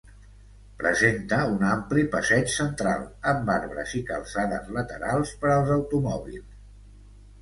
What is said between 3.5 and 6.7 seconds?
arbres i calçades laterals per als automòbils.